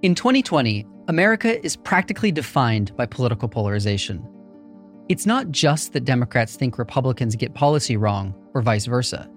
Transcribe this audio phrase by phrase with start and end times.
[0.00, 4.24] In 2020, America is practically defined by political polarization.
[5.08, 9.28] It's not just that Democrats think Republicans get policy wrong, or vice versa.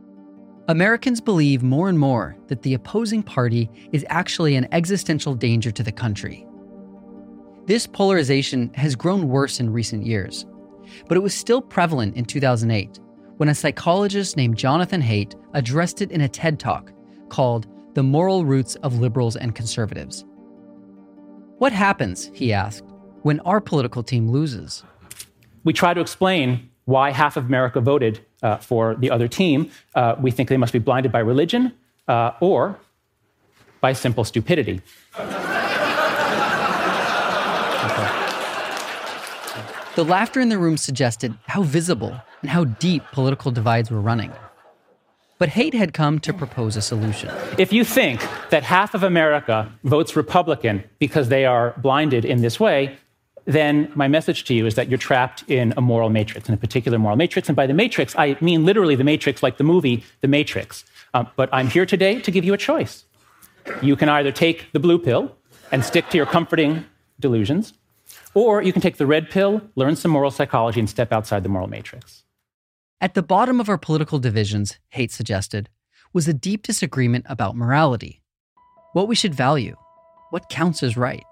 [0.68, 5.82] Americans believe more and more that the opposing party is actually an existential danger to
[5.82, 6.46] the country.
[7.66, 10.46] This polarization has grown worse in recent years,
[11.08, 13.00] but it was still prevalent in 2008
[13.38, 16.94] when a psychologist named Jonathan Haidt addressed it in a TED Talk
[17.30, 17.66] called
[17.96, 20.24] The Moral Roots of Liberals and Conservatives.
[21.62, 22.84] What happens, he asked,
[23.22, 24.84] when our political team loses?
[25.64, 29.70] We try to explain why half of America voted uh, for the other team.
[29.94, 31.72] Uh, we think they must be blinded by religion
[32.08, 32.80] uh, or
[33.80, 34.82] by simple stupidity.
[39.96, 44.32] The laughter in the room suggested how visible and how deep political divides were running.
[45.42, 47.34] But Haidt had come to propose a solution.
[47.58, 48.22] If you think
[48.52, 52.96] that half of America votes Republican because they are blinded in this way,
[53.46, 56.58] then my message to you is that you're trapped in a moral matrix, in a
[56.58, 57.50] particular moral matrix.
[57.50, 60.86] And by the matrix, I mean literally the matrix, like the movie The Matrix.
[61.16, 63.06] Um, but I'm here today to give you a choice.
[63.82, 65.36] You can either take the blue pill
[65.72, 66.86] and stick to your comforting
[67.20, 67.74] delusions,
[68.36, 71.50] or you can take the red pill, learn some moral psychology, and step outside the
[71.50, 72.22] moral matrix.
[73.04, 75.70] At the bottom of our political divisions, Haidt suggested,
[76.14, 78.22] was a deep disagreement about morality.
[78.94, 79.76] What we should value,
[80.30, 81.26] what counts as right.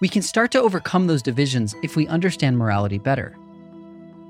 [0.00, 3.36] We can start to overcome those divisions if we understand morality better.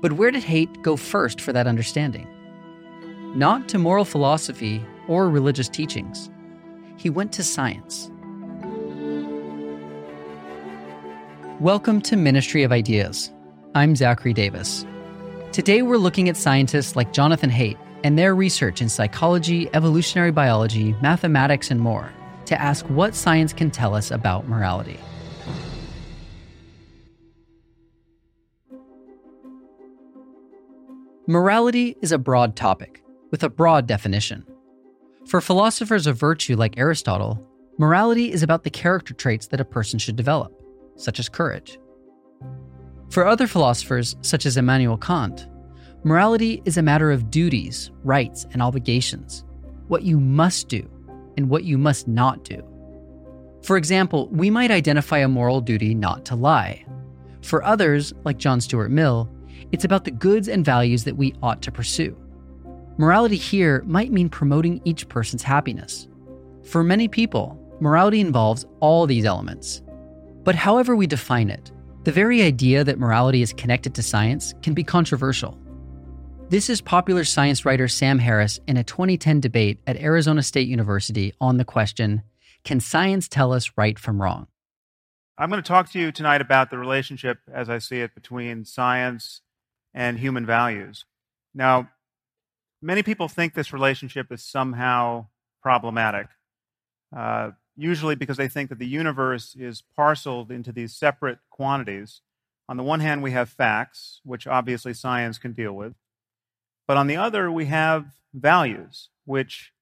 [0.01, 2.27] But where did Haidt go first for that understanding?
[3.35, 6.29] Not to moral philosophy or religious teachings.
[6.95, 8.11] He went to science.
[11.59, 13.31] Welcome to Ministry of Ideas.
[13.73, 14.85] I'm Zachary Davis.
[15.51, 20.93] Today we're looking at scientists like Jonathan Haidt and their research in psychology, evolutionary biology,
[21.01, 22.13] mathematics, and more
[22.45, 24.99] to ask what science can tell us about morality.
[31.25, 34.45] Morality is a broad topic with a broad definition.
[35.25, 37.43] For philosophers of virtue like Aristotle,
[37.79, 40.53] morality is about the character traits that a person should develop
[40.95, 41.79] such as courage.
[43.09, 45.47] For other philosophers, such as Immanuel Kant,
[46.03, 49.45] morality is a matter of duties, rights, and obligations,
[49.87, 50.87] what you must do
[51.35, 52.63] and what you must not do.
[53.63, 56.85] For example, we might identify a moral duty not to lie.
[57.41, 59.27] For others, like John Stuart Mill,
[59.71, 62.15] it's about the goods and values that we ought to pursue.
[62.97, 66.07] Morality here might mean promoting each person's happiness.
[66.63, 69.81] For many people, morality involves all these elements,
[70.43, 71.71] but however we define it,
[72.03, 75.57] the very idea that morality is connected to science can be controversial.
[76.49, 81.33] This is popular science writer Sam Harris in a 2010 debate at Arizona State University
[81.41, 82.23] on the question
[82.63, 84.47] Can science tell us right from wrong?
[85.37, 88.65] I'm going to talk to you tonight about the relationship, as I see it, between
[88.65, 89.41] science
[89.93, 91.05] and human values.
[91.53, 91.89] Now,
[92.81, 95.27] many people think this relationship is somehow
[95.61, 96.27] problematic.
[97.15, 102.21] Uh, usually because they think that the universe is parceled into these separate quantities.
[102.67, 105.95] On the one hand, we have facts, which obviously science can deal with.
[106.87, 109.73] But on the other, we have values, which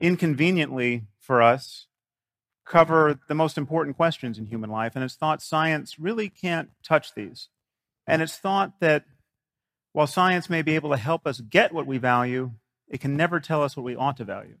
[0.00, 1.86] inconveniently for us
[2.64, 7.14] cover the most important questions in human life, and it's thought science really can't touch
[7.14, 7.48] these.
[8.06, 9.04] And it's thought that
[9.92, 12.52] while science may be able to help us get what we value,
[12.88, 14.56] it can never tell us what we ought to value.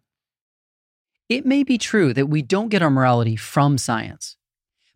[1.30, 4.36] It may be true that we don't get our morality from science,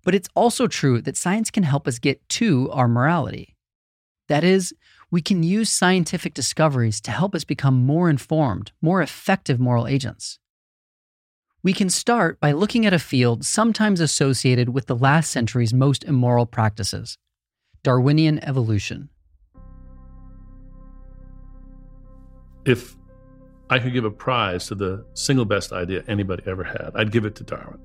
[0.03, 3.57] but it's also true that science can help us get to our morality.
[4.27, 4.75] That is,
[5.13, 10.41] we can use scientific discoveries to help us become more informed, more effective moral agents.
[11.63, 16.03] We can start by looking at a field sometimes associated with the last century's most
[16.03, 17.17] immoral practices
[17.85, 19.09] Darwinian evolution.
[22.65, 22.97] If
[23.75, 27.25] I could give a prize to the single best idea anybody ever had, I'd give
[27.25, 27.81] it to Darwin.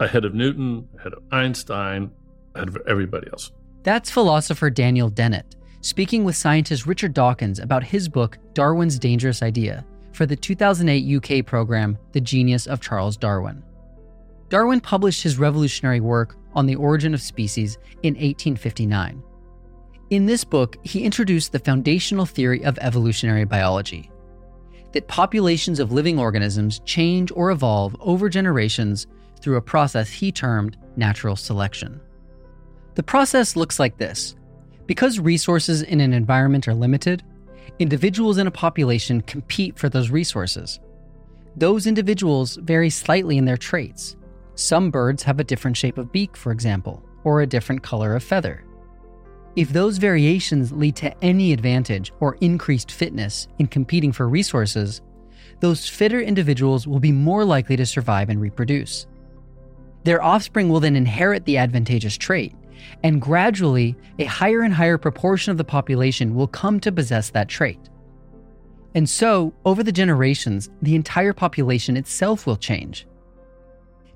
[0.00, 2.10] Ahead of Newton, ahead of Einstein,
[2.54, 3.52] ahead of everybody else.
[3.82, 9.84] That's philosopher Daniel Dennett speaking with scientist Richard Dawkins about his book, Darwin's Dangerous Idea,
[10.12, 13.62] for the 2008 UK program, The Genius of Charles Darwin.
[14.48, 19.22] Darwin published his revolutionary work on the origin of species in 1859.
[20.08, 24.08] In this book, he introduced the foundational theory of evolutionary biology
[24.92, 29.06] that populations of living organisms change or evolve over generations
[29.40, 32.00] through a process he termed natural selection.
[32.94, 34.36] The process looks like this
[34.86, 37.22] because resources in an environment are limited,
[37.78, 40.80] individuals in a population compete for those resources.
[41.56, 44.16] Those individuals vary slightly in their traits.
[44.54, 48.22] Some birds have a different shape of beak, for example, or a different color of
[48.22, 48.64] feather.
[49.54, 55.02] If those variations lead to any advantage or increased fitness in competing for resources,
[55.60, 59.06] those fitter individuals will be more likely to survive and reproduce.
[60.04, 62.54] Their offspring will then inherit the advantageous trait,
[63.04, 67.48] and gradually, a higher and higher proportion of the population will come to possess that
[67.48, 67.78] trait.
[68.94, 73.06] And so, over the generations, the entire population itself will change.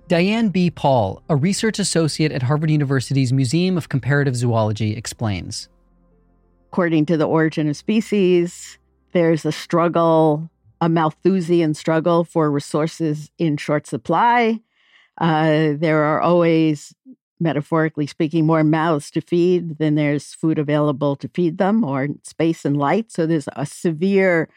[0.09, 0.71] Diane B.
[0.71, 5.69] Paul, a research associate at Harvard University's Museum of Comparative Zoology, explains.
[6.71, 8.79] According to the origin of species,
[9.13, 10.49] there's a struggle,
[10.81, 14.61] a Malthusian struggle for resources in short supply.
[15.19, 16.95] Uh, there are always
[17.41, 22.65] metaphorically speaking, more mouths to feed than there's food available to feed them or space
[22.65, 23.11] and light.
[23.11, 24.49] So there's a severe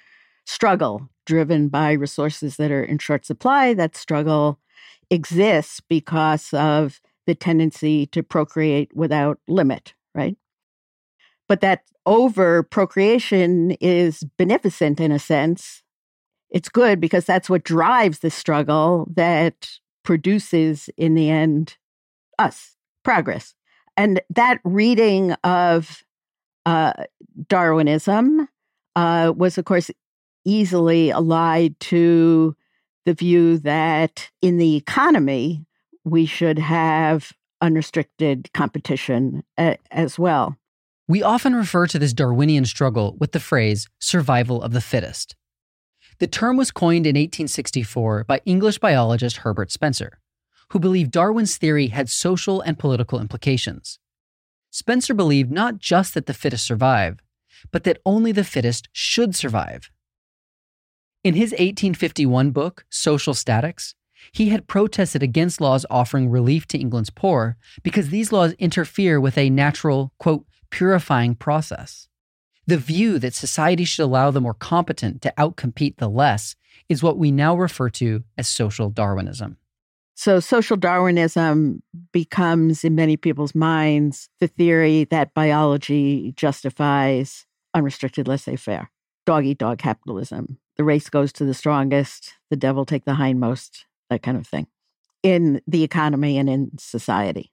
[0.46, 3.74] struggle driven by resources that are in short supply.
[3.74, 4.60] That struggle
[5.10, 10.36] exists because of the tendency to procreate without limit, right?
[11.48, 15.84] But that over procreation is beneficent in a sense.
[16.50, 19.70] It's good because that's what drives the struggle that
[20.04, 21.78] produces, in the end,
[22.40, 23.54] us, progress.
[23.96, 26.04] And that reading of
[26.66, 26.94] uh,
[27.48, 28.48] Darwinism
[28.96, 29.92] uh, was, of course,
[30.46, 32.56] easily allied to
[33.06, 35.66] the view that in the economy,
[36.04, 37.32] we should have
[37.62, 40.58] unrestricted competition a- as well.
[41.08, 45.36] We often refer to this Darwinian struggle with the phrase survival of the fittest.
[46.20, 50.20] The term was coined in 1864 by English biologist Herbert Spencer
[50.72, 54.00] who believed Darwin's theory had social and political implications.
[54.72, 57.20] Spencer believed not just that the fittest survive,
[57.72, 59.90] but that only the fittest should survive.
[61.22, 63.94] In his 1851 book, Social Statics,
[64.32, 69.38] he had protested against laws offering relief to England's poor because these laws interfere with
[69.38, 72.08] a natural, quote, purifying process.
[72.68, 76.56] The view that society should allow the more competent to outcompete the less
[76.88, 79.58] is what we now refer to as social Darwinism.
[80.16, 88.56] So, social Darwinism becomes, in many people's minds, the theory that biology justifies unrestricted laissez
[88.56, 88.90] faire,
[89.26, 90.60] dog eat dog capitalism.
[90.80, 94.68] The race goes to the strongest, the devil take the hindmost, that kind of thing,
[95.22, 97.52] in the economy and in society.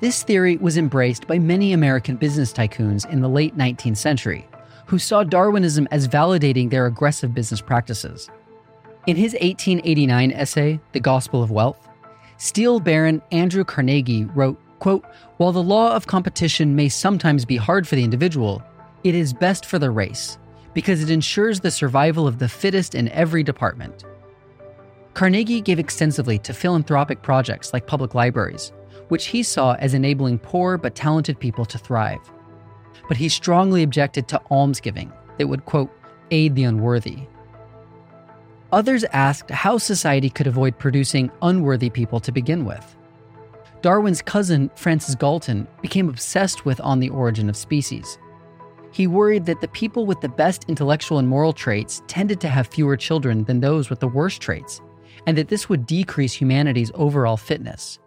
[0.00, 4.46] This theory was embraced by many American business tycoons in the late 19th century,
[4.84, 8.28] who saw Darwinism as validating their aggressive business practices.
[9.06, 11.88] In his 1889 essay, The Gospel of Wealth,
[12.36, 15.06] Steel Baron Andrew Carnegie wrote, quote,
[15.38, 18.62] While the law of competition may sometimes be hard for the individual,
[19.04, 20.36] it is best for the race
[20.74, 24.04] because it ensures the survival of the fittest in every department.
[25.14, 28.72] Carnegie gave extensively to philanthropic projects like public libraries,
[29.08, 32.20] which he saw as enabling poor but talented people to thrive.
[33.08, 35.90] But he strongly objected to almsgiving that would, quote,
[36.30, 37.26] aid the unworthy
[38.72, 42.96] Others asked how society could avoid producing unworthy people to begin with.
[43.82, 48.18] Darwin's cousin, Francis Galton, became obsessed with On the Origin of Species.
[48.92, 52.66] He worried that the people with the best intellectual and moral traits tended to have
[52.66, 54.80] fewer children than those with the worst traits,
[55.26, 57.98] and that this would decrease humanity's overall fitness.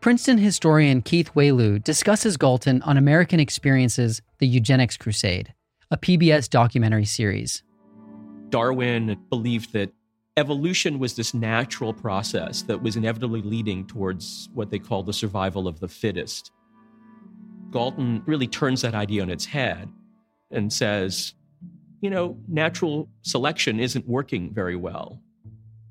[0.00, 5.52] Princeton historian Keith Wailoo discusses Galton on American Experiences The Eugenics Crusade,
[5.90, 7.62] a PBS documentary series.
[8.50, 9.92] Darwin believed that
[10.36, 15.66] evolution was this natural process that was inevitably leading towards what they call the survival
[15.66, 16.52] of the fittest.
[17.70, 19.88] Galton really turns that idea on its head
[20.50, 21.34] and says,
[22.00, 25.20] you know, natural selection isn't working very well.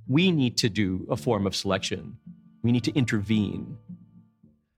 [0.08, 2.18] We need to do a form of selection.
[2.62, 3.78] We need to intervene.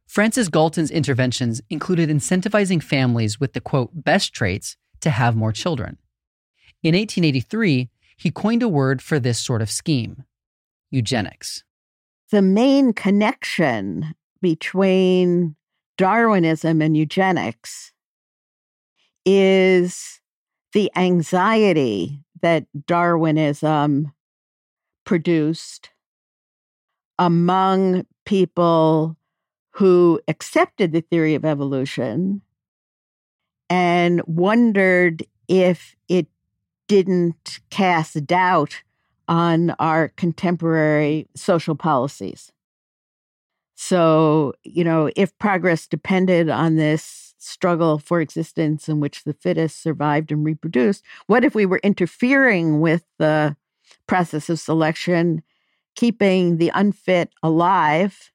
[0.07, 5.97] Francis Galton's interventions included incentivizing families with the quote, best traits to have more children.
[6.83, 10.23] In 1883, he coined a word for this sort of scheme
[10.91, 11.63] eugenics.
[12.31, 15.55] The main connection between
[15.97, 17.91] Darwinism and eugenics
[19.25, 20.19] is
[20.73, 24.11] the anxiety that Darwinism
[25.05, 25.89] produced
[27.17, 29.17] among people
[29.71, 32.41] who accepted the theory of evolution
[33.69, 36.27] and wondered if it
[36.87, 38.83] didn't cast doubt
[39.27, 42.51] on our contemporary social policies.
[43.75, 49.81] So, you know, if progress depended on this struggle for existence in which the fittest
[49.81, 53.55] survived and reproduced, what if we were interfering with the
[54.07, 55.43] process of selection,
[55.95, 58.31] keeping the unfit alive?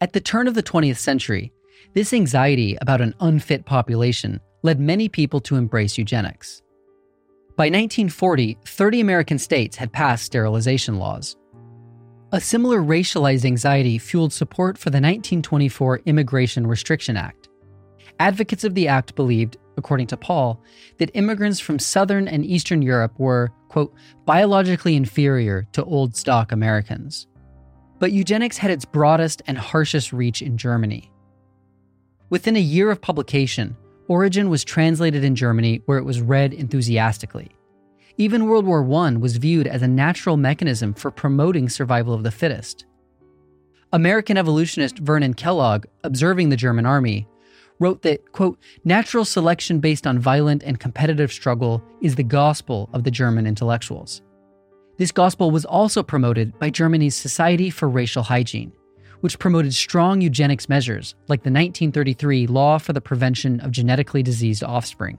[0.00, 1.52] At the turn of the 20th century,
[1.94, 6.62] this anxiety about an unfit population led many people to embrace eugenics.
[7.56, 11.36] By 1940, 30 American states had passed sterilization laws.
[12.32, 17.48] A similar racialized anxiety fueled support for the 1924 Immigration Restriction Act.
[18.20, 20.62] Advocates of the act believed, according to Paul,
[20.98, 23.92] that immigrants from Southern and Eastern Europe were, quote,
[24.26, 27.26] biologically inferior to old stock Americans.
[27.98, 31.10] But eugenics had its broadest and harshest reach in Germany.
[32.28, 37.50] Within a year of publication, Origin was translated in Germany where it was read enthusiastically.
[38.20, 42.30] Even World War I was viewed as a natural mechanism for promoting survival of the
[42.30, 42.84] fittest.
[43.94, 47.26] American evolutionist Vernon Kellogg, observing the German army,
[47.78, 53.04] wrote that, quote, natural selection based on violent and competitive struggle is the gospel of
[53.04, 54.20] the German intellectuals.
[54.98, 58.70] This gospel was also promoted by Germany's Society for Racial Hygiene,
[59.22, 64.62] which promoted strong eugenics measures like the 1933 Law for the Prevention of Genetically Diseased
[64.62, 65.16] Offspring.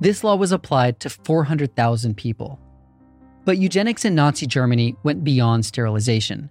[0.00, 2.58] This law was applied to 400,000 people.
[3.44, 6.48] But eugenics in Nazi Germany went beyond sterilization.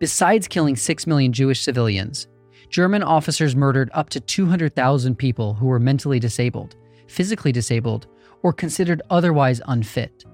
[0.00, 2.26] Besides killing 6 million Jewish civilians,
[2.68, 6.74] German officers murdered up to 200,000 people who were mentally disabled,
[7.06, 8.08] physically disabled,
[8.42, 10.24] or considered otherwise unfit.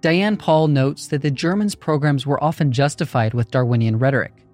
[0.00, 4.44] Diane Paul notes that the Germans' programs were often justified with Darwinian rhetoric.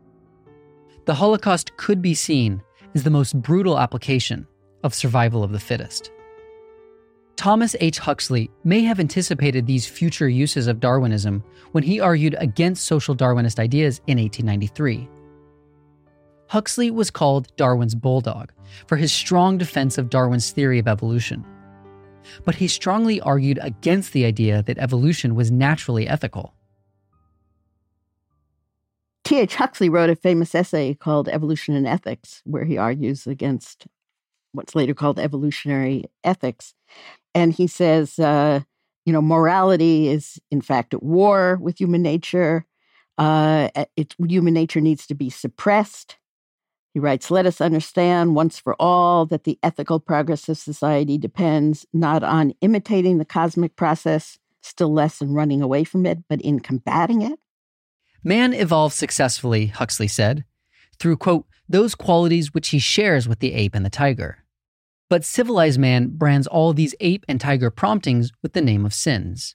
[1.06, 2.62] The Holocaust could be seen
[2.94, 4.46] as the most brutal application
[4.82, 6.10] of survival of the fittest.
[7.36, 7.98] Thomas H.
[7.98, 13.58] Huxley may have anticipated these future uses of Darwinism when he argued against social Darwinist
[13.58, 15.08] ideas in 1893.
[16.48, 18.52] Huxley was called Darwin's bulldog
[18.86, 21.44] for his strong defense of Darwin's theory of evolution
[22.44, 26.54] but he strongly argued against the idea that evolution was naturally ethical.
[29.24, 29.54] T.H.
[29.54, 33.86] Huxley wrote a famous essay called Evolution and Ethics, where he argues against
[34.52, 36.74] what's later called evolutionary ethics.
[37.34, 38.60] And he says, uh,
[39.04, 42.66] you know, morality is in fact at war with human nature.
[43.18, 46.16] Uh, it, human nature needs to be suppressed.
[46.94, 51.86] He writes, Let us understand once for all that the ethical progress of society depends
[51.92, 56.60] not on imitating the cosmic process, still less in running away from it, but in
[56.60, 57.38] combating it.
[58.22, 60.44] Man evolved successfully, Huxley said,
[60.98, 64.41] through, quote, those qualities which he shares with the ape and the tiger.
[65.12, 69.54] But civilized man brands all these ape and tiger promptings with the name of sins.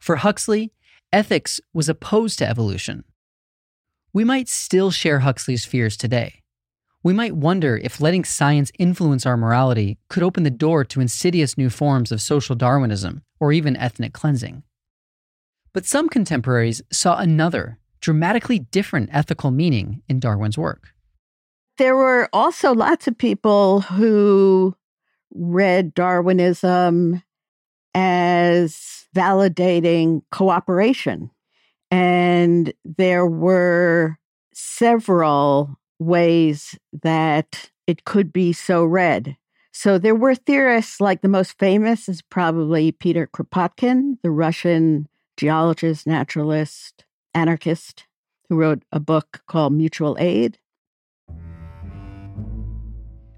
[0.00, 0.72] For Huxley,
[1.12, 3.04] ethics was opposed to evolution.
[4.14, 6.42] We might still share Huxley's fears today
[7.02, 11.58] we might wonder if letting science influence our morality could open the door to insidious
[11.58, 14.62] new forms of social Darwinism or even ethnic cleansing.
[15.72, 20.91] But some contemporaries saw another, dramatically different ethical meaning in Darwin's work.
[21.78, 24.76] There were also lots of people who
[25.34, 27.22] read Darwinism
[27.94, 31.30] as validating cooperation.
[31.90, 34.18] And there were
[34.52, 39.36] several ways that it could be so read.
[39.72, 46.06] So there were theorists like the most famous is probably Peter Kropotkin, the Russian geologist,
[46.06, 48.06] naturalist, anarchist,
[48.48, 50.58] who wrote a book called Mutual Aid.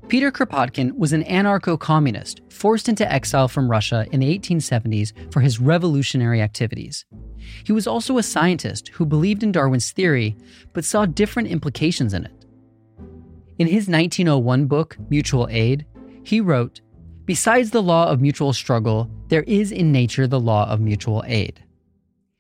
[0.09, 5.41] Peter Kropotkin was an anarcho communist forced into exile from Russia in the 1870s for
[5.41, 7.07] his revolutionary activities.
[7.65, 10.37] He was also a scientist who believed in Darwin's theory
[10.73, 12.45] but saw different implications in it.
[13.59, 15.87] In his 1901 book, Mutual Aid,
[16.23, 16.81] he wrote
[17.25, 21.65] Besides the law of mutual struggle, there is in nature the law of mutual aid.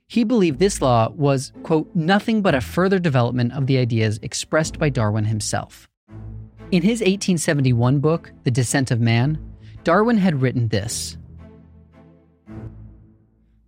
[0.06, 4.78] He believed this law was, quote, nothing but a further development of the ideas expressed
[4.78, 5.88] by Darwin himself.
[6.70, 9.38] In his 1871 book, The Descent of Man,
[9.84, 11.18] Darwin had written this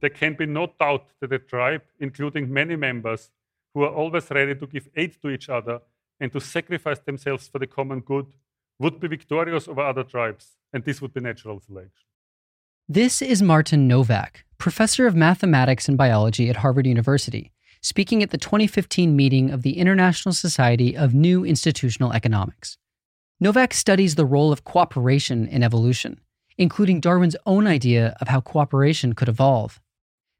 [0.00, 3.30] There can be no doubt that a tribe, including many members,
[3.74, 5.80] who are always ready to give aid to each other
[6.18, 8.26] and to sacrifice themselves for the common good,
[8.78, 12.06] would be victorious over other tribes, and this would be natural selection.
[12.88, 18.38] This is Martin Nowak, professor of mathematics and biology at Harvard University, speaking at the
[18.38, 22.78] 2015 meeting of the International Society of New Institutional Economics.
[23.38, 26.20] Nowak studies the role of cooperation in evolution,
[26.56, 29.78] including Darwin's own idea of how cooperation could evolve.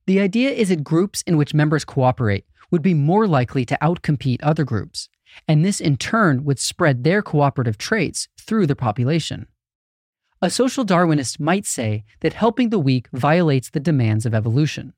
[0.06, 4.40] The idea is that groups in which members cooperate would be more likely to outcompete
[4.42, 5.10] other groups,
[5.46, 9.46] and this in turn would spread their cooperative traits through the population.
[10.40, 14.94] A social Darwinist might say that helping the weak violates the demands of evolution.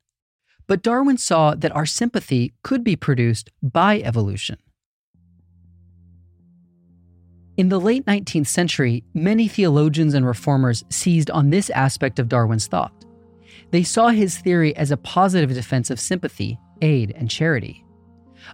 [0.69, 4.59] But Darwin saw that our sympathy could be produced by evolution.
[7.59, 12.69] In the late 19th century, many theologians and reformers seized on this aspect of Darwin's
[12.69, 13.05] thought.
[13.73, 17.85] They saw his theory as a positive defense of sympathy, aid, and charity.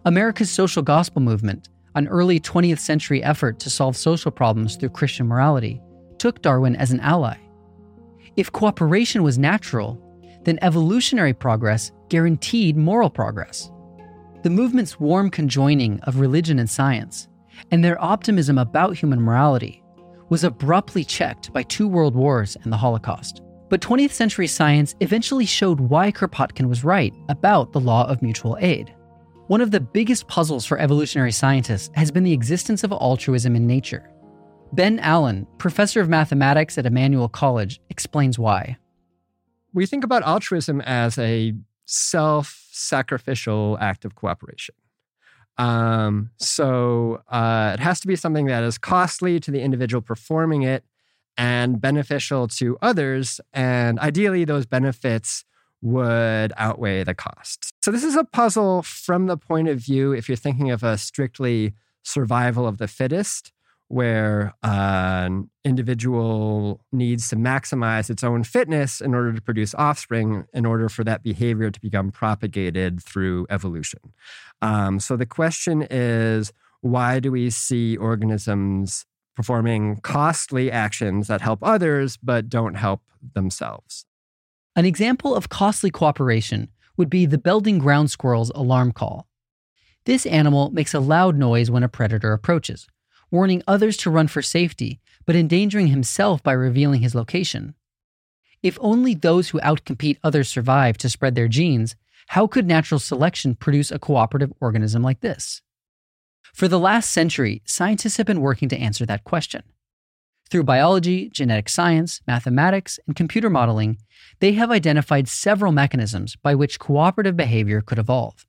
[0.06, 5.26] America's social gospel movement, an early 20th century effort to solve social problems through Christian
[5.26, 5.82] morality,
[6.16, 7.36] took Darwin as an ally.
[8.36, 10.00] If cooperation was natural,
[10.44, 13.70] then evolutionary progress guaranteed moral progress.
[14.44, 17.28] The movement's warm conjoining of religion and science
[17.70, 19.82] and their optimism about human morality
[20.28, 23.42] was abruptly checked by two world wars and the Holocaust.
[23.68, 28.56] But 20th century science eventually showed why Kropotkin was right about the law of mutual
[28.60, 28.94] aid.
[29.48, 33.66] One of the biggest puzzles for evolutionary scientists has been the existence of altruism in
[33.66, 34.10] nature.
[34.72, 38.76] Ben Allen, professor of mathematics at Emmanuel College, explains why.
[39.72, 41.52] We think about altruism as a
[41.84, 44.74] self sacrificial act of cooperation.
[45.56, 50.62] Um, so uh, it has to be something that is costly to the individual performing
[50.62, 50.84] it
[51.36, 53.40] and beneficial to others.
[53.52, 55.44] And ideally, those benefits
[55.82, 57.70] would outweigh the costs.
[57.82, 60.96] So this is a puzzle from the point of view, if you're thinking of a
[60.96, 63.52] strictly survival of the fittest,
[63.88, 70.66] where an individual needs to maximize its own fitness in order to produce offspring, in
[70.66, 74.00] order for that behavior to become propagated through evolution.
[74.62, 81.60] Um, so the question is why do we see organisms performing costly actions that help
[81.62, 83.02] others but don't help
[83.34, 84.06] themselves?
[84.76, 89.28] An example of costly cooperation would be the Belding ground squirrel's alarm call.
[90.04, 92.86] This animal makes a loud noise when a predator approaches,
[93.34, 97.74] warning others to run for safety, but endangering himself by revealing his location.
[98.62, 101.96] If only those who outcompete others survive to spread their genes,
[102.28, 105.60] how could natural selection produce a cooperative organism like this?
[106.54, 109.64] For the last century, scientists have been working to answer that question.
[110.48, 113.98] Through biology, genetic science, mathematics, and computer modeling,
[114.38, 118.46] they have identified several mechanisms by which cooperative behavior could evolve.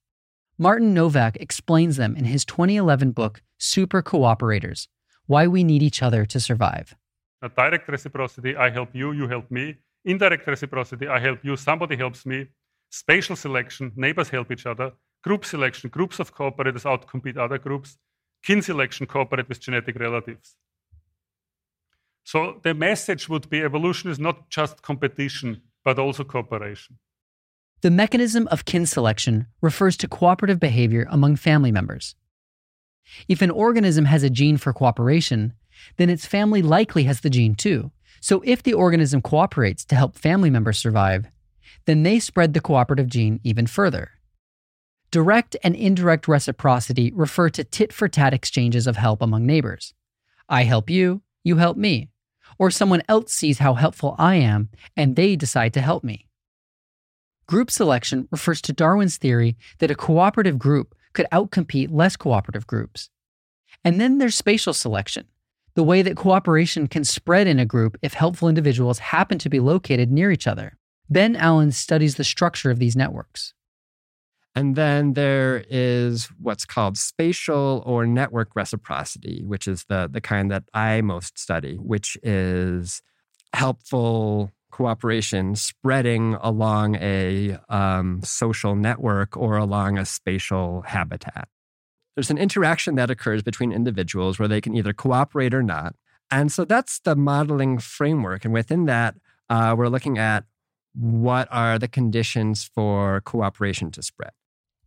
[0.58, 4.88] Martin Nowak explains them in his 2011 book, Super Cooperators
[5.26, 6.96] Why We Need Each Other to Survive.
[7.42, 9.76] A direct reciprocity, I help you, you help me.
[10.06, 12.48] Indirect reciprocity, I help you, somebody helps me.
[12.90, 14.94] Spatial selection, neighbors help each other.
[15.26, 17.98] Group selection, groups of cooperators outcompete other groups.
[18.42, 20.56] Kin selection, cooperate with genetic relatives.
[22.24, 26.98] So the message would be evolution is not just competition, but also cooperation.
[27.86, 32.16] The mechanism of kin selection refers to cooperative behavior among family members.
[33.28, 35.54] If an organism has a gene for cooperation,
[35.98, 37.92] then its family likely has the gene too.
[38.22, 41.28] So if the organism cooperates to help family members survive,
[41.86, 44.10] then they spread the cooperative gene even further.
[45.12, 49.94] Direct and indirect reciprocity refer to tit for tat exchanges of help among neighbors.
[50.50, 52.10] I help you, you help me.
[52.58, 56.25] Or someone else sees how helpful I am and they decide to help me.
[57.48, 63.10] Group selection refers to Darwin's theory that a cooperative group could outcompete less cooperative groups.
[63.84, 65.28] And then there's spatial selection.
[65.76, 69.60] the way that cooperation can spread in a group if helpful individuals happen to be
[69.60, 70.78] located near each other.
[71.10, 73.54] Ben Allen studies the structure of these networks.
[74.56, 80.50] And then there is what's called spatial or network reciprocity, which is the, the kind
[80.50, 83.02] that I most study, which is
[83.54, 91.48] helpful cooperation spreading along a um, social network or along a spatial habitat.
[92.14, 95.96] There's an interaction that occurs between individuals where they can either cooperate or not.
[96.30, 98.44] And so that's the modeling framework.
[98.44, 99.16] And within that,
[99.50, 100.44] uh, we're looking at
[100.94, 104.32] what are the conditions for cooperation to spread.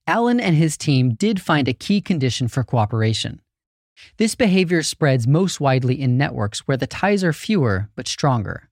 [0.06, 3.40] Allen and his team did find a key condition for cooperation.
[4.18, 8.68] This behavior spreads most widely in networks where the ties are fewer but stronger.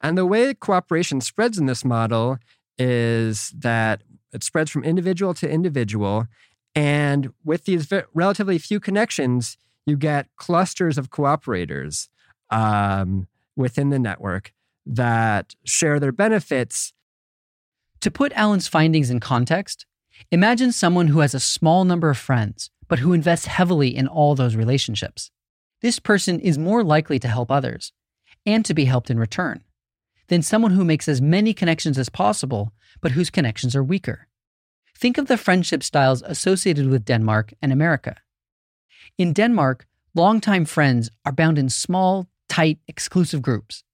[0.00, 2.38] And the way cooperation spreads in this model
[2.78, 6.26] is that it spreads from individual to individual.
[6.74, 12.08] And with these relatively few connections, you get clusters of cooperators
[12.50, 14.52] um, within the network
[14.86, 16.92] that share their benefits.
[18.00, 19.84] To put Allen's findings in context,
[20.30, 24.34] imagine someone who has a small number of friends, but who invests heavily in all
[24.34, 25.30] those relationships.
[25.82, 27.92] This person is more likely to help others
[28.46, 29.64] and to be helped in return
[30.30, 34.28] than someone who makes as many connections as possible, but whose connections are weaker.
[34.96, 38.16] Think of the friendship styles associated with Denmark and America.
[39.18, 43.84] In Denmark, longtime friends are bound in small, tight, exclusive groups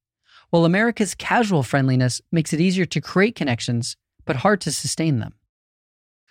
[0.50, 5.34] while America's casual friendliness makes it easier to create connections, but hard to sustain them.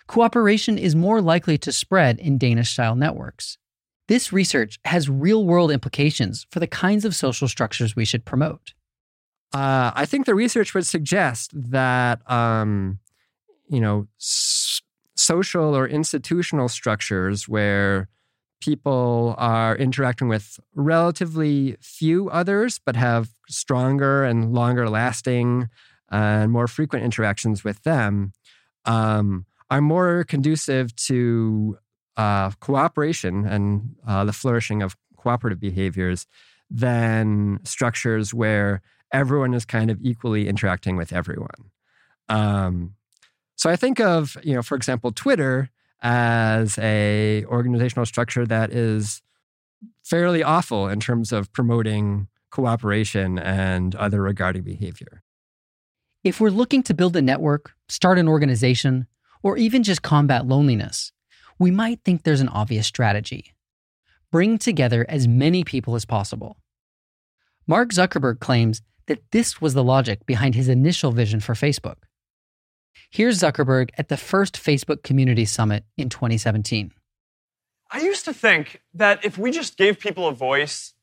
[0.06, 3.58] Cooperation is more likely to spread in Danish style networks.
[4.08, 8.72] This research has real world implications for the kinds of social structures we should promote.
[9.52, 12.98] Uh, I think the research would suggest that, um,
[13.68, 14.82] you know, s-
[15.14, 18.08] social or institutional structures where
[18.60, 25.68] people are interacting with relatively few others, but have stronger and longer lasting
[26.10, 28.32] and more frequent interactions with them,
[28.84, 31.78] um, are more conducive to
[32.16, 36.26] uh, cooperation and uh, the flourishing of cooperative behaviors
[36.70, 41.70] than structures where everyone is kind of equally interacting with everyone.
[42.28, 42.94] Um,
[43.54, 45.70] so I think of, you know, for example, Twitter
[46.02, 49.22] as a organizational structure that is
[50.02, 55.22] fairly awful in terms of promoting cooperation and other regarding behavior.
[56.22, 59.06] If we're looking to build a network, start an organization,
[59.42, 61.12] or even just combat loneliness,
[61.58, 63.54] we might think there's an obvious strategy.
[64.32, 66.56] Bring together as many people as possible.
[67.66, 71.96] Mark Zuckerberg claims that this was the logic behind his initial vision for Facebook.
[73.10, 76.92] Here's Zuckerberg at the first Facebook Community Summit in 2017.
[77.90, 80.94] I used to think that if we just gave people a voice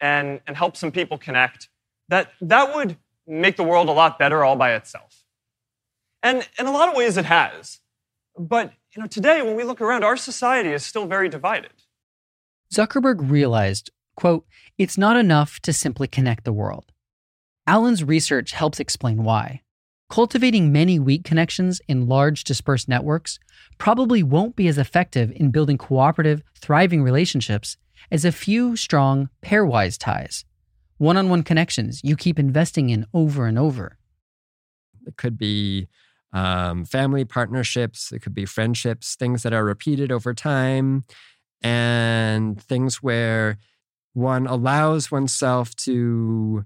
[0.00, 1.68] and, and helped some people connect,
[2.08, 5.22] that that would make the world a lot better all by itself.
[6.22, 7.80] And in a lot of ways it has.
[8.36, 11.72] But you know, today when we look around, our society is still very divided.
[12.74, 14.44] Zuckerberg realized, quote,
[14.78, 16.86] it's not enough to simply connect the world.
[17.68, 19.62] Allen's research helps explain why.
[20.10, 23.38] Cultivating many weak connections in large dispersed networks
[23.78, 27.76] probably won't be as effective in building cooperative, thriving relationships
[28.10, 30.44] as a few strong, pairwise ties,
[30.98, 33.98] one on one connections you keep investing in over and over.
[35.06, 35.86] It could be
[36.32, 41.04] um, family partnerships, it could be friendships, things that are repeated over time,
[41.62, 43.58] and things where
[44.12, 46.64] one allows oneself to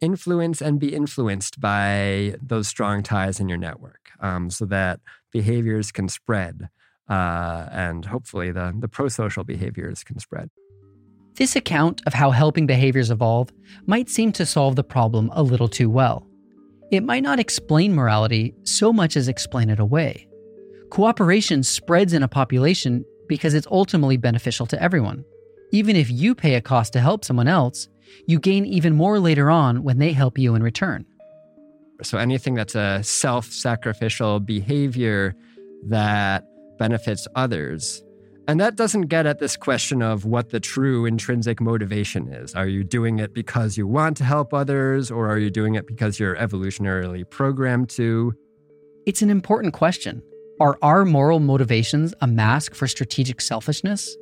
[0.00, 5.00] influence and be influenced by those strong ties in your network um, so that
[5.32, 6.68] behaviors can spread
[7.08, 10.50] uh, and hopefully the, the pro social behaviors can spread.
[11.34, 13.50] This account of how helping behaviors evolve
[13.86, 16.26] might seem to solve the problem a little too well.
[16.90, 20.28] It might not explain morality so much as explain it away.
[20.90, 25.24] Cooperation spreads in a population because it's ultimately beneficial to everyone.
[25.72, 27.88] Even if you pay a cost to help someone else,
[28.26, 31.04] you gain even more later on when they help you in return.
[32.02, 35.34] So anything that's a self sacrificial behavior
[35.88, 36.44] that
[36.78, 38.02] benefits others.
[38.46, 42.54] And that doesn't get at this question of what the true intrinsic motivation is.
[42.54, 45.86] Are you doing it because you want to help others, or are you doing it
[45.86, 48.34] because you're evolutionarily programmed to?
[49.06, 50.22] It's an important question.
[50.60, 54.16] Are our moral motivations a mask for strategic selfishness?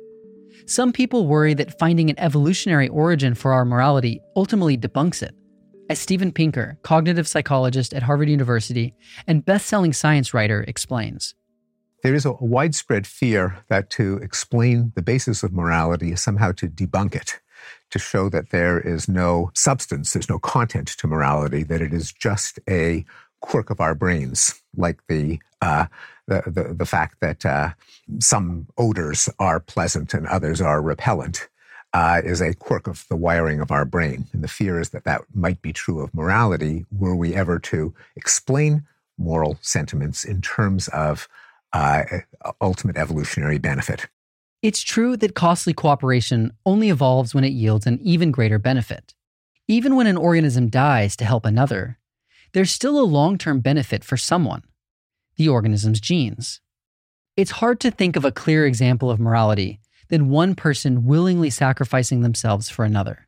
[0.65, 5.35] Some people worry that finding an evolutionary origin for our morality ultimately debunks it.
[5.91, 8.95] As Steven Pinker, cognitive psychologist at Harvard University
[9.27, 11.35] and best selling science writer, explains.
[12.01, 16.67] There is a widespread fear that to explain the basis of morality is somehow to
[16.67, 17.39] debunk it.
[17.91, 22.11] to show that there is no substance, there's no content to morality, that it is
[22.11, 23.05] just a
[23.41, 25.85] quirk of our brains, like the uh,
[26.27, 27.69] the, the, fact that uh,
[28.19, 31.49] some odors are pleasant and others are repellent.
[31.95, 34.25] Uh, is a quirk of the wiring of our brain.
[34.33, 37.93] And the fear is that that might be true of morality were we ever to
[38.15, 38.83] explain
[39.19, 41.27] moral sentiments in terms of
[41.71, 42.01] uh,
[42.61, 44.07] ultimate evolutionary benefit.
[44.63, 49.13] It's true that costly cooperation only evolves when it yields an even greater benefit.
[49.67, 51.99] Even when an organism dies to help another,
[52.53, 54.63] there's still a long term benefit for someone
[55.35, 56.61] the organism's genes.
[57.35, 62.21] It's hard to think of a clear example of morality than one person willingly sacrificing
[62.21, 63.27] themselves for another.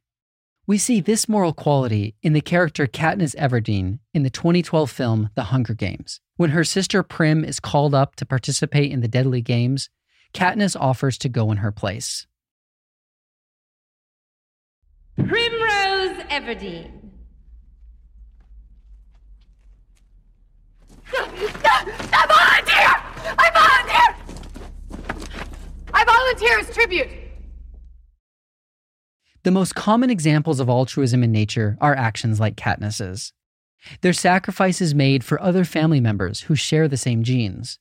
[0.68, 5.44] We see this moral quality in the character Katniss Everdeen in the 2012 film The
[5.44, 6.22] Hunger Games.
[6.38, 9.90] When her sister Prim is called up to participate in the deadly games,
[10.34, 12.28] Katniss offers to go in her place.
[15.16, 17.05] Primrose Everdeen.
[21.14, 22.90] I volunteer!
[23.38, 24.16] I volunteer!
[25.94, 27.10] I volunteer as tribute.
[29.44, 33.32] The most common examples of altruism in nature are actions like Katniss's.
[34.02, 37.78] They're sacrifices made for other family members who share the same genes.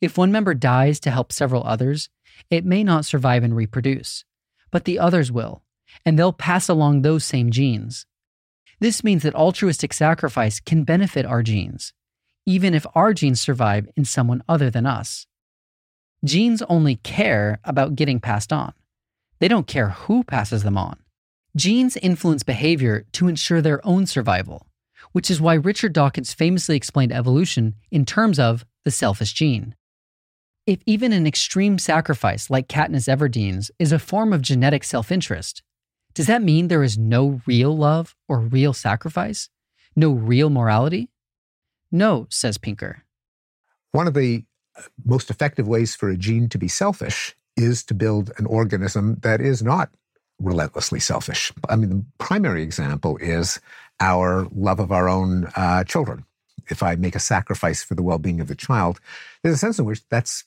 [0.00, 2.08] If one member dies to help several others,
[2.50, 4.24] it may not survive and reproduce,
[4.70, 5.64] but the others will,
[6.04, 8.06] and they'll pass along those same genes.
[8.80, 11.92] This means that altruistic sacrifice can benefit our genes,
[12.46, 15.26] even if our genes survive in someone other than us.
[16.24, 18.72] Genes only care about getting passed on.
[19.40, 20.98] They don't care who passes them on.
[21.56, 24.66] Genes influence behavior to ensure their own survival,
[25.12, 29.74] which is why Richard Dawkins famously explained evolution in terms of the selfish gene.
[30.66, 35.62] If even an extreme sacrifice like Katniss Everdeen's is a form of genetic self interest,
[36.14, 39.50] does that mean there is no real love or real sacrifice?
[39.94, 41.10] No real morality?
[41.94, 43.04] No, says Pinker.
[43.92, 44.44] One of the
[44.76, 49.18] uh, most effective ways for a gene to be selfish is to build an organism
[49.22, 49.90] that is not
[50.40, 51.52] relentlessly selfish.
[51.68, 53.60] I mean, the primary example is
[54.00, 56.24] our love of our own uh, children.
[56.68, 58.98] If I make a sacrifice for the well being of the child,
[59.44, 60.42] there's a sense in which that's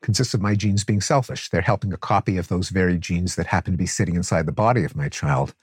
[0.00, 1.50] consists of my genes being selfish.
[1.50, 4.52] They're helping a copy of those very genes that happen to be sitting inside the
[4.52, 5.54] body of my child.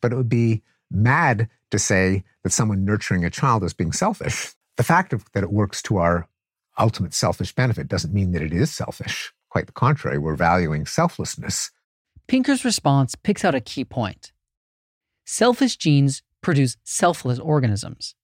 [0.00, 4.56] But it would be mad to say that someone nurturing a child is being selfish.
[4.82, 6.26] The fact of, that it works to our
[6.76, 9.32] ultimate selfish benefit doesn't mean that it is selfish.
[9.48, 11.70] Quite the contrary, we're valuing selflessness.
[12.26, 14.32] Pinker's response picks out a key point.
[15.24, 18.16] Selfish genes produce selfless organisms.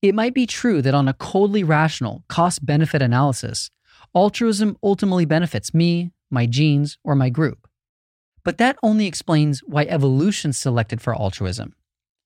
[0.00, 3.70] It might be true that on a coldly rational cost benefit analysis,
[4.14, 7.68] altruism ultimately benefits me, my genes, or my group.
[8.42, 11.74] But that only explains why evolution selected for altruism.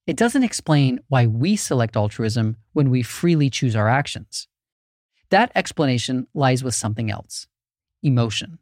[0.07, 4.49] It doesn't explain why we select altruism when we freely choose our actions.
[5.31, 7.47] That explanation lies with something else
[8.03, 8.59] emotion.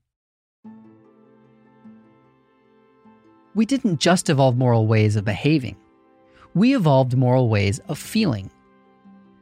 [3.57, 5.77] We didn't just evolve moral ways of behaving,
[6.55, 8.49] we evolved moral ways of feeling.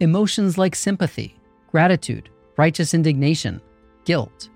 [0.00, 1.36] Emotions like sympathy,
[1.70, 3.60] gratitude, righteous indignation,
[4.06, 4.48] guilt.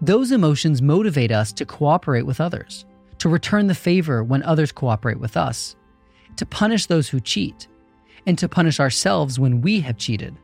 [0.00, 2.84] Those emotions motivate us to cooperate with others,
[3.18, 5.76] to return the favor when others cooperate with us,
[6.36, 7.68] to punish those who cheat,
[8.26, 10.36] and to punish ourselves when we have cheated.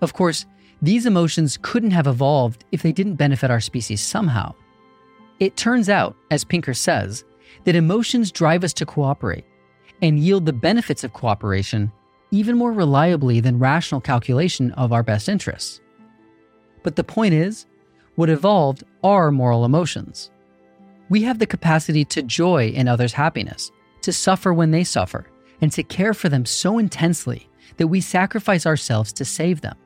[0.00, 0.44] Of course,
[0.82, 4.54] these emotions couldn't have evolved if they didn't benefit our species somehow.
[5.40, 7.24] It turns out, as Pinker says,
[7.64, 9.44] that emotions drive us to cooperate
[10.02, 11.90] and yield the benefits of cooperation
[12.30, 15.80] even more reliably than rational calculation of our best interests.
[16.82, 17.66] But the point is,
[18.16, 20.30] what evolved are moral emotions.
[21.08, 23.70] We have the capacity to joy in others' happiness,
[24.06, 25.26] to suffer when they suffer,
[25.60, 29.76] and to care for them so intensely that we sacrifice ourselves to save them.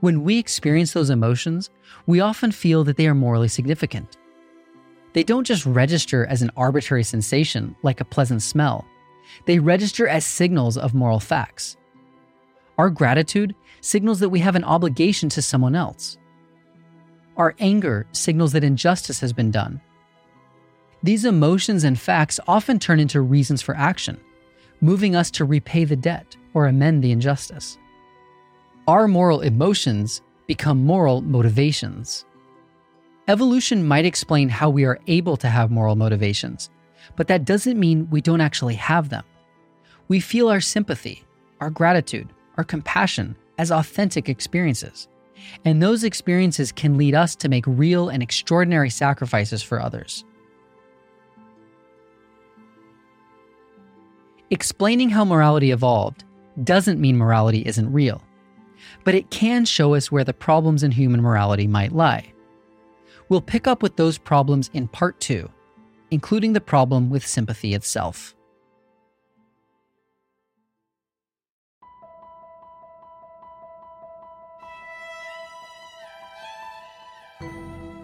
[0.00, 1.70] When we experience those emotions,
[2.06, 4.18] we often feel that they are morally significant.
[5.12, 8.84] They don't just register as an arbitrary sensation like a pleasant smell,
[9.46, 11.76] they register as signals of moral facts.
[12.76, 16.18] Our gratitude signals that we have an obligation to someone else.
[17.36, 19.80] Our anger signals that injustice has been done
[21.04, 24.18] these emotions and facts often turn into reasons for action,
[24.80, 27.76] moving us to repay the debt or amend the injustice.
[28.88, 32.24] Our moral emotions become moral motivations.
[33.28, 36.70] Evolution might explain how we are able to have moral motivations,
[37.16, 39.24] but that doesn't mean we don't actually have them.
[40.08, 41.22] We feel our sympathy,
[41.60, 45.06] our gratitude, our compassion as authentic experiences.
[45.66, 50.24] And those experiences can lead us to make real and extraordinary sacrifices for others.
[54.50, 56.24] Explaining how morality evolved
[56.64, 58.22] doesn't mean morality isn't real,
[59.02, 62.30] but it can show us where the problems in human morality might lie.
[63.30, 65.50] We'll pick up with those problems in part two,
[66.10, 68.36] including the problem with sympathy itself.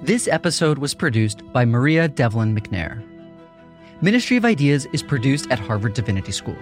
[0.03, 3.10] This episode was produced by Maria Devlin McNair.
[4.03, 6.57] Ministry of Ideas is produced at Harvard Divinity School.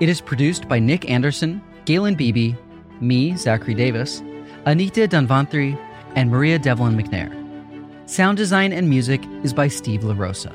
[0.00, 2.56] It is produced by Nick Anderson, Galen Beebe,
[3.00, 4.24] me, Zachary Davis,
[4.66, 5.78] Anita Danvantri,
[6.16, 7.30] and Maria Devlin McNair.
[8.10, 10.52] Sound design and music is by Steve LaRosa.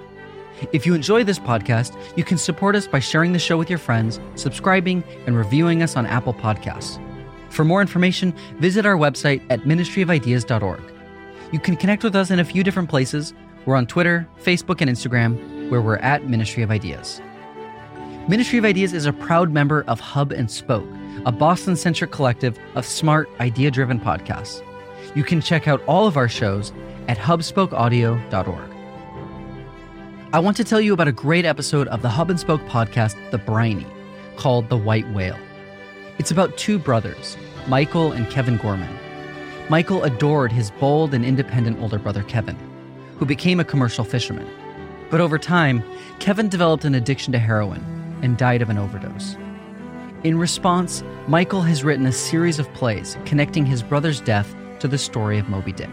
[0.73, 3.79] If you enjoy this podcast, you can support us by sharing the show with your
[3.79, 6.99] friends, subscribing, and reviewing us on Apple Podcasts.
[7.49, 10.82] For more information, visit our website at ministryofideas.org.
[11.53, 13.34] You can connect with us in a few different places.
[13.65, 17.21] We're on Twitter, Facebook, and Instagram, where we're at Ministry of Ideas.
[18.27, 20.88] Ministry of Ideas is a proud member of Hub and Spoke,
[21.25, 24.63] a Boston centric collective of smart, idea driven podcasts.
[25.15, 26.71] You can check out all of our shows
[27.08, 28.69] at hubspokeaudio.org.
[30.32, 33.15] I want to tell you about a great episode of the Hub and Spoke podcast,
[33.32, 33.88] The Briny,
[34.36, 35.39] called The White Whale.
[36.19, 37.36] It's about two brothers,
[37.67, 38.95] Michael and Kevin Gorman.
[39.69, 42.58] Michael adored his bold and independent older brother, Kevin,
[43.17, 44.47] who became a commercial fisherman.
[45.10, 45.84] But over time,
[46.19, 47.84] Kevin developed an addiction to heroin
[48.22, 49.36] and died of an overdose.
[50.24, 54.98] In response, Michael has written a series of plays connecting his brother's death to the
[54.98, 55.89] story of Moby Dick.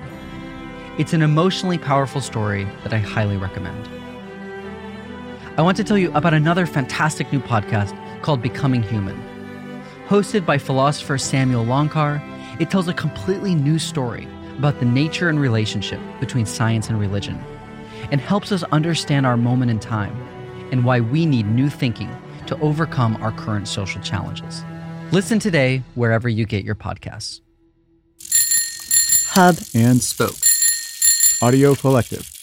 [0.99, 3.89] It's an emotionally powerful story that I highly recommend.
[5.57, 9.17] I want to tell you about another fantastic new podcast called Becoming Human.
[10.09, 12.21] Hosted by philosopher Samuel Longcar,
[12.61, 17.43] it tells a completely new story about the nature and relationship between science and religion,
[18.11, 20.16] and helps us understand our moment in time
[20.71, 22.14] and why we need new thinking
[22.47, 24.64] to overcome our current social challenges.
[25.12, 27.40] Listen today wherever you get your podcasts.
[29.31, 30.37] Hub and Spoke
[31.42, 32.36] Audio Collective.